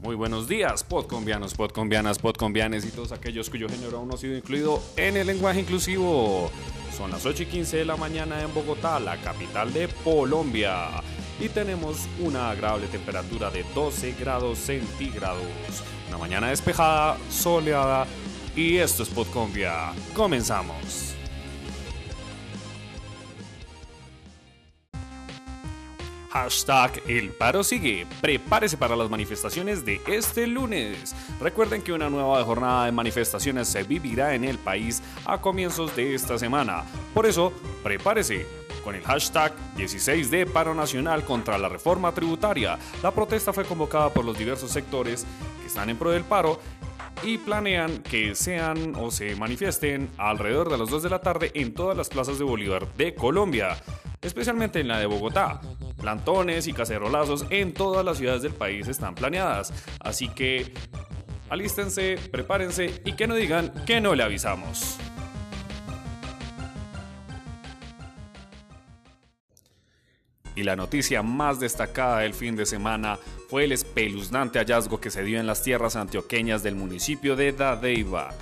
Muy 0.00 0.14
buenos 0.14 0.46
días, 0.46 0.84
podcombianos, 0.84 1.54
podcombianas, 1.54 2.20
podcombianes 2.20 2.84
y 2.86 2.90
todos 2.90 3.10
aquellos 3.10 3.50
cuyo 3.50 3.68
género 3.68 3.98
aún 3.98 4.06
no 4.06 4.14
ha 4.14 4.16
sido 4.16 4.36
incluido 4.36 4.80
en 4.96 5.16
el 5.16 5.26
lenguaje 5.26 5.58
inclusivo. 5.58 6.52
Son 6.96 7.10
las 7.10 7.26
8 7.26 7.42
y 7.42 7.46
15 7.46 7.78
de 7.78 7.84
la 7.84 7.96
mañana 7.96 8.40
en 8.40 8.54
Bogotá, 8.54 9.00
la 9.00 9.16
capital 9.16 9.72
de 9.72 9.88
Colombia. 10.04 11.02
Y 11.40 11.48
tenemos 11.48 12.08
una 12.20 12.50
agradable 12.50 12.86
temperatura 12.86 13.50
de 13.50 13.64
12 13.74 14.12
grados 14.12 14.58
centígrados. 14.58 15.42
Una 16.08 16.18
mañana 16.18 16.48
despejada, 16.50 17.18
soleada. 17.28 18.06
Y 18.54 18.76
esto 18.76 19.02
es 19.02 19.08
Podcombia. 19.08 19.92
Comenzamos. 20.14 21.17
Hashtag 26.30 27.02
El 27.06 27.30
paro 27.30 27.64
sigue. 27.64 28.06
Prepárese 28.20 28.76
para 28.76 28.96
las 28.96 29.08
manifestaciones 29.08 29.84
de 29.84 30.00
este 30.06 30.46
lunes. 30.46 31.14
Recuerden 31.40 31.82
que 31.82 31.92
una 31.92 32.10
nueva 32.10 32.44
jornada 32.44 32.84
de 32.86 32.92
manifestaciones 32.92 33.68
se 33.68 33.82
vivirá 33.82 34.34
en 34.34 34.44
el 34.44 34.58
país 34.58 35.02
a 35.24 35.40
comienzos 35.40 35.94
de 35.96 36.14
esta 36.14 36.38
semana. 36.38 36.84
Por 37.14 37.26
eso, 37.26 37.52
prepárese. 37.82 38.46
Con 38.84 38.94
el 38.94 39.02
hashtag 39.02 39.52
16 39.76 40.30
de 40.30 40.46
paro 40.46 40.74
nacional 40.74 41.24
contra 41.24 41.58
la 41.58 41.68
reforma 41.68 42.12
tributaria, 42.12 42.78
la 43.02 43.10
protesta 43.10 43.52
fue 43.52 43.64
convocada 43.64 44.08
por 44.10 44.24
los 44.24 44.38
diversos 44.38 44.70
sectores 44.70 45.26
que 45.60 45.66
están 45.66 45.90
en 45.90 45.98
pro 45.98 46.10
del 46.10 46.24
paro 46.24 46.58
y 47.22 47.38
planean 47.38 47.98
que 47.98 48.34
sean 48.34 48.94
o 48.96 49.10
se 49.10 49.34
manifiesten 49.36 50.10
alrededor 50.16 50.70
de 50.70 50.78
las 50.78 50.88
2 50.88 51.02
de 51.02 51.10
la 51.10 51.20
tarde 51.20 51.50
en 51.54 51.74
todas 51.74 51.96
las 51.96 52.08
plazas 52.08 52.38
de 52.38 52.44
Bolívar 52.44 52.86
de 52.94 53.14
Colombia, 53.14 53.76
especialmente 54.22 54.80
en 54.80 54.88
la 54.88 54.98
de 54.98 55.06
Bogotá. 55.06 55.60
Plantones 56.00 56.66
y 56.68 56.72
cacerolazos 56.72 57.44
en 57.50 57.74
todas 57.74 58.04
las 58.04 58.18
ciudades 58.18 58.42
del 58.42 58.52
país 58.52 58.86
están 58.88 59.14
planeadas, 59.14 59.72
así 60.00 60.28
que 60.28 60.72
alístense, 61.50 62.16
prepárense 62.30 63.02
y 63.04 63.12
que 63.12 63.26
no 63.26 63.34
digan 63.34 63.72
que 63.84 64.00
no 64.00 64.14
le 64.14 64.22
avisamos. 64.22 64.96
Y 70.54 70.64
la 70.64 70.74
noticia 70.74 71.22
más 71.22 71.60
destacada 71.60 72.18
del 72.18 72.34
fin 72.34 72.56
de 72.56 72.66
semana 72.66 73.16
fue 73.48 73.64
el 73.64 73.70
espeluznante 73.70 74.58
hallazgo 74.58 75.00
que 75.00 75.10
se 75.10 75.22
dio 75.22 75.38
en 75.38 75.46
las 75.46 75.62
tierras 75.62 75.94
antioqueñas 75.94 76.64
del 76.64 76.74
municipio 76.74 77.36
de 77.36 77.52
Dadeiva. 77.52 78.34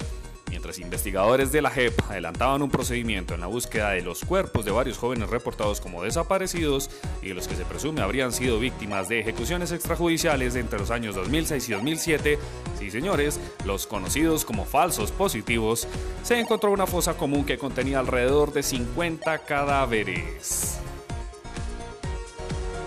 Mientras 0.57 0.79
investigadores 0.79 1.53
de 1.53 1.61
la 1.61 1.69
JEP 1.69 2.01
adelantaban 2.09 2.62
un 2.62 2.71
procedimiento 2.71 3.35
en 3.35 3.43
la 3.43 3.47
búsqueda 3.47 3.91
de 3.91 4.01
los 4.01 4.25
cuerpos 4.25 4.65
de 4.65 4.71
varios 4.71 4.97
jóvenes 4.97 5.29
reportados 5.29 5.83
como 5.83 6.03
desaparecidos 6.03 6.89
y 7.21 7.35
los 7.35 7.47
que 7.47 7.57
se 7.57 7.67
presume 7.67 8.01
habrían 8.01 8.33
sido 8.33 8.59
víctimas 8.59 9.11
de 9.11 9.21
ejecuciones 9.21 9.71
extrajudiciales 9.71 10.57
entre 10.57 10.79
los 10.79 10.91
años 10.91 11.15
2006 11.15 11.69
y 11.69 11.73
2007, 11.73 12.39
sí 12.79 12.91
señores, 12.91 13.39
los 13.67 13.87
conocidos 13.87 14.47
como 14.47 14.65
falsos 14.65 15.12
positivos, 15.12 15.87
se 16.23 16.41
encontró 16.41 16.71
una 16.71 16.87
fosa 16.87 17.19
común 17.19 17.45
que 17.45 17.59
contenía 17.59 17.99
alrededor 17.99 18.55
de 18.55 18.62
50 18.62 19.41
cadáveres. 19.41 20.79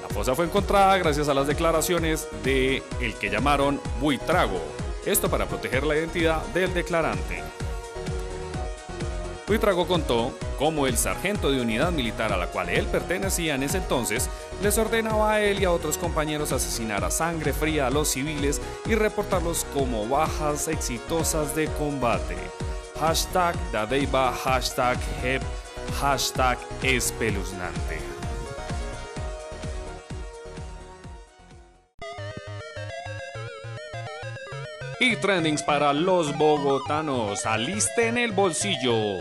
La 0.02 0.09
fosa 0.12 0.34
fue 0.34 0.45
encontrada 0.45 0.97
gracias 0.97 1.30
a 1.30 1.36
las 1.36 1.45
declaraciones 1.45 2.28
de 2.44 2.81
el 3.00 3.14
que 3.14 3.30
llamaron 3.30 3.80
Buitrago, 4.02 4.59
esto 5.09 5.29
para 5.29 5.47
proteger 5.47 5.85
la 5.85 5.95
identidad 5.95 6.45
del 6.47 6.73
declarante. 6.73 7.43
Buitrago 9.47 9.88
contó 9.88 10.31
cómo 10.59 10.85
el 10.85 10.95
sargento 10.95 11.49
de 11.49 11.59
unidad 11.59 11.91
militar 11.91 12.31
a 12.31 12.38
la 12.38 12.47
cual 12.47 12.69
él 12.69 12.85
pertenecía 12.85 13.55
en 13.55 13.63
ese 13.63 13.79
entonces 13.79 14.29
les 14.61 14.77
ordenaba 14.77 15.31
a 15.31 15.41
él 15.41 15.59
y 15.59 15.66
a 15.66 15.71
otros 15.71 15.97
compañeros 15.97 16.51
asesinar 16.51 17.03
a 17.03 17.09
sangre 17.09 17.51
fría 17.51 17.88
a 17.88 17.89
los 17.89 18.09
civiles 18.09 18.61
y 18.85 18.93
reportarlos 18.93 19.66
como 19.73 20.07
bajas 20.07 20.67
exitosas 20.67 21.55
de 21.55 21.67
combate. 21.79 22.38
Hashtag 22.99 23.55
Dadeiba, 23.71 24.31
hashtag 24.33 25.00
HEP, 25.23 25.41
hashtag 26.00 26.59
espeluznante. 26.84 28.19
Y 35.01 35.15
trendings 35.15 35.63
para 35.63 35.93
los 35.93 36.37
bogotanos. 36.37 37.45
Alisten 37.45 38.17
el 38.17 38.33
bolsillo. 38.33 39.17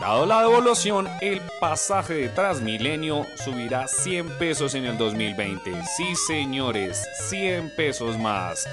Dado 0.00 0.24
la 0.24 0.42
devolución, 0.42 1.08
el 1.20 1.42
pasaje 1.60 2.14
de 2.14 2.28
Transmilenio 2.28 3.26
subirá 3.34 3.88
100 3.88 4.38
pesos 4.38 4.74
en 4.74 4.84
el 4.84 4.96
2020. 4.96 5.72
Sí, 5.96 6.14
señores, 6.28 7.04
100 7.28 7.74
pesos 7.74 8.18
más. 8.18 8.68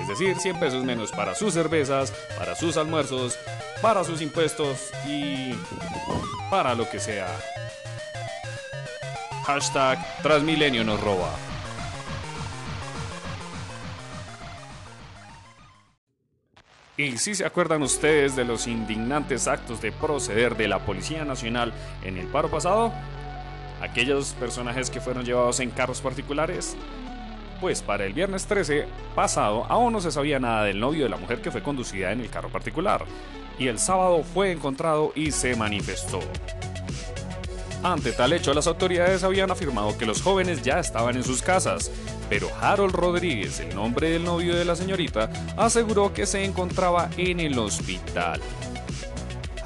Es 0.00 0.06
decir, 0.06 0.36
100 0.36 0.60
pesos 0.60 0.84
menos 0.84 1.10
para 1.10 1.34
sus 1.34 1.52
cervezas, 1.52 2.12
para 2.38 2.54
sus 2.54 2.76
almuerzos, 2.76 3.36
para 3.82 4.04
sus 4.04 4.22
impuestos 4.22 4.90
y 5.06 5.52
para 6.48 6.76
lo 6.76 6.88
que 6.88 7.00
sea. 7.00 7.26
Hashtag 9.44 10.22
Transmilenio 10.22 10.84
nos 10.84 11.00
roba. 11.00 11.34
Y 16.96 17.16
si 17.16 17.34
se 17.34 17.46
acuerdan 17.46 17.82
ustedes 17.82 18.36
de 18.36 18.44
los 18.44 18.66
indignantes 18.66 19.48
actos 19.48 19.80
de 19.80 19.92
proceder 19.92 20.56
de 20.56 20.68
la 20.68 20.80
Policía 20.80 21.24
Nacional 21.24 21.72
en 22.04 22.18
el 22.18 22.26
paro 22.26 22.50
pasado, 22.50 22.92
aquellos 23.80 24.34
personajes 24.34 24.90
que 24.90 25.00
fueron 25.00 25.24
llevados 25.24 25.60
en 25.60 25.70
carros 25.70 26.02
particulares, 26.02 26.76
pues 27.62 27.80
para 27.80 28.04
el 28.04 28.12
viernes 28.12 28.44
13 28.44 28.86
pasado 29.14 29.64
aún 29.70 29.94
no 29.94 30.02
se 30.02 30.12
sabía 30.12 30.38
nada 30.38 30.64
del 30.64 30.80
novio 30.80 31.04
de 31.04 31.08
la 31.08 31.16
mujer 31.16 31.40
que 31.40 31.50
fue 31.50 31.62
conducida 31.62 32.12
en 32.12 32.20
el 32.20 32.28
carro 32.28 32.50
particular, 32.50 33.06
y 33.58 33.68
el 33.68 33.78
sábado 33.78 34.22
fue 34.22 34.52
encontrado 34.52 35.12
y 35.14 35.30
se 35.30 35.56
manifestó. 35.56 36.20
Ante 37.82 38.12
tal 38.12 38.32
hecho, 38.32 38.54
las 38.54 38.68
autoridades 38.68 39.24
habían 39.24 39.50
afirmado 39.50 39.98
que 39.98 40.06
los 40.06 40.22
jóvenes 40.22 40.62
ya 40.62 40.78
estaban 40.78 41.16
en 41.16 41.24
sus 41.24 41.42
casas, 41.42 41.90
pero 42.28 42.48
Harold 42.60 42.94
Rodríguez, 42.94 43.58
el 43.58 43.74
nombre 43.74 44.10
del 44.10 44.22
novio 44.22 44.54
de 44.54 44.64
la 44.64 44.76
señorita, 44.76 45.30
aseguró 45.56 46.12
que 46.12 46.26
se 46.26 46.44
encontraba 46.44 47.10
en 47.16 47.40
el 47.40 47.58
hospital. 47.58 48.40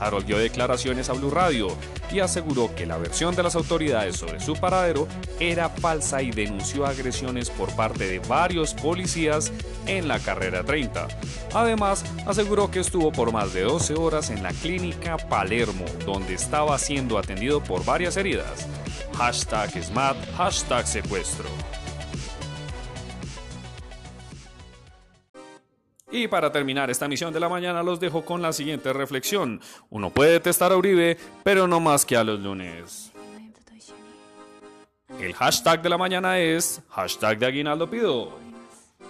Harold 0.01 0.27
dio 0.27 0.39
declaraciones 0.39 1.11
a 1.11 1.13
Blue 1.13 1.31
Radio 1.31 1.69
y 2.11 2.21
aseguró 2.21 2.75
que 2.75 2.87
la 2.87 2.99
versión 2.99 3.35
de 3.35 3.43
las 3.43 3.57
autoridades 3.57 4.17
sobre 4.17 4.41
su 4.41 4.55
paradero 4.55 5.07
era 5.41 5.69
falsa 5.69 6.23
y 6.23 6.31
denunció 6.31 6.87
agresiones 6.87 7.51
por 7.51 7.75
parte 7.75 8.07
de 8.07 8.19
varios 8.21 8.75
policías 8.75 9.53
en 9.87 10.09
la 10.09 10.19
carrera 10.19 10.65
30. 10.65 11.09
Además, 11.55 12.05
aseguró 12.27 12.71
que 12.71 12.81
estuvo 12.81 13.13
por 13.13 13.33
más 13.33 13.53
de 13.53 13.63
12 13.63 13.95
horas 13.95 14.31
en 14.31 14.43
la 14.43 14.53
clínica 14.53 15.17
Palermo, 15.17 15.85
donde 16.05 16.35
estaba 16.35 16.79
siendo 16.79 17.19
atendido 17.19 17.63
por 17.63 17.85
varias 17.85 18.17
heridas. 18.17 18.67
Hashtag 19.17 19.83
SMAT, 19.83 20.17
hashtag 20.37 20.87
secuestro. 20.87 21.49
Y 26.17 26.29
para 26.29 26.51
terminar 26.51 26.89
esta 26.91 27.09
misión 27.09 27.31
de 27.35 27.41
la 27.41 27.51
mañana 27.51 27.83
los 27.83 28.01
dejo 28.01 28.25
con 28.25 28.41
la 28.41 28.51
siguiente 28.55 28.91
reflexión. 28.95 29.61
Uno 29.91 30.09
puede 30.09 30.33
detestar 30.33 30.73
a 30.73 30.77
Uribe, 30.79 31.19
pero 31.45 31.69
no 31.69 31.79
más 31.79 32.07
que 32.07 32.17
a 32.17 32.25
los 32.25 32.41
lunes. 32.41 33.13
El 35.21 35.35
hashtag 35.35 35.83
de 35.83 35.91
la 35.91 35.99
mañana 35.99 36.39
es 36.39 36.81
hashtag 36.89 37.39
de 37.39 37.45
Aguinaldo 37.45 37.91
Pido. 37.91 38.31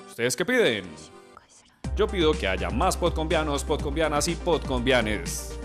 ¿Ustedes 0.09 0.35
qué 0.35 0.45
piden? 0.45 0.85
Yo 1.95 2.09
pido 2.09 2.33
que 2.33 2.49
haya 2.49 2.71
más 2.71 2.97
podcombianos, 2.97 3.63
podcombianas 3.63 4.27
y 4.27 4.35
podcombianes. 4.35 5.57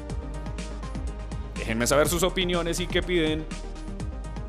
Déjenme 1.56 1.88
saber 1.88 2.08
sus 2.08 2.22
opiniones 2.22 2.80
y 2.80 2.86
qué 2.86 3.02
piden 3.02 3.48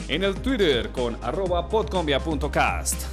en 0.09 0.25
el 0.25 0.35
Twitter 0.35 0.91
con 0.91 1.17
arroba 1.25 1.67
podcombia.cast. 1.71 3.07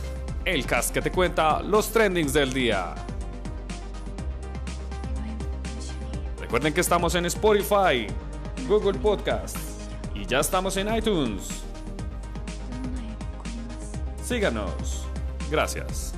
El 0.44 0.66
cast 0.66 0.94
que 0.94 1.02
te 1.02 1.12
cuenta 1.12 1.62
los 1.62 1.94
trendings 1.94 2.34
del 2.34 2.52
día. 2.52 2.94
Recuerden 6.50 6.74
que 6.74 6.82
estamos 6.82 7.14
en 7.14 7.28
Spotify, 7.28 8.08
Google 8.68 8.98
Podcast 8.98 9.56
y 10.16 10.26
ya 10.26 10.40
estamos 10.40 10.78
en 10.78 10.92
iTunes. 10.96 11.48
Síganos. 14.24 15.06
Gracias. 15.52 16.16